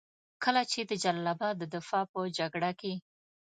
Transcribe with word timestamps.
کله 0.43 0.61
چې 0.71 0.79
د 0.89 0.91
جلال 1.03 1.27
اباد 1.33 1.55
د 1.59 1.63
دفاع 1.75 2.03
په 2.11 2.19
جګړه 2.37 2.71
کې. 2.79 2.93